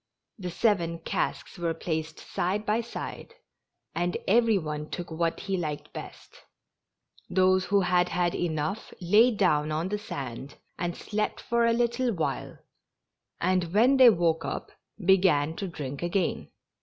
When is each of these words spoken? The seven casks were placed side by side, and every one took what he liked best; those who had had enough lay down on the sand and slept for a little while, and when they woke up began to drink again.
The 0.39 0.49
seven 0.49 0.97
casks 0.97 1.59
were 1.59 1.75
placed 1.75 2.17
side 2.17 2.65
by 2.65 2.81
side, 2.81 3.35
and 3.93 4.17
every 4.27 4.57
one 4.57 4.89
took 4.89 5.11
what 5.11 5.41
he 5.41 5.57
liked 5.57 5.93
best; 5.93 6.41
those 7.29 7.65
who 7.65 7.81
had 7.81 8.09
had 8.09 8.33
enough 8.33 8.95
lay 8.99 9.29
down 9.29 9.71
on 9.71 9.89
the 9.89 9.99
sand 9.99 10.55
and 10.79 10.97
slept 10.97 11.39
for 11.39 11.67
a 11.67 11.73
little 11.73 12.11
while, 12.13 12.57
and 13.39 13.75
when 13.75 13.97
they 13.97 14.09
woke 14.09 14.43
up 14.43 14.71
began 15.05 15.55
to 15.57 15.67
drink 15.67 16.01
again. 16.01 16.49